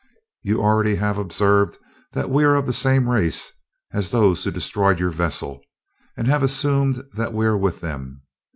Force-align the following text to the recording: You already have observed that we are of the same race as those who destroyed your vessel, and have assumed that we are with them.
You 0.41 0.63
already 0.63 0.95
have 0.95 1.19
observed 1.19 1.77
that 2.13 2.31
we 2.31 2.43
are 2.43 2.55
of 2.55 2.65
the 2.65 2.73
same 2.73 3.07
race 3.07 3.51
as 3.93 4.09
those 4.09 4.43
who 4.43 4.49
destroyed 4.49 4.99
your 4.99 5.11
vessel, 5.11 5.61
and 6.17 6.25
have 6.27 6.41
assumed 6.41 7.03
that 7.13 7.33
we 7.33 7.45
are 7.45 7.55
with 7.55 7.81
them. 7.81 8.23